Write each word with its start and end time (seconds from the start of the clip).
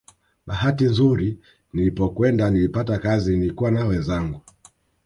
Bahati 0.47 0.83
nzuri 0.85 1.39
nilipokwenda 1.73 2.49
nilipata 2.49 2.97
kazi 2.99 3.37
nilikuwa 3.37 3.71
na 3.71 3.85
wenzangu 3.85 4.41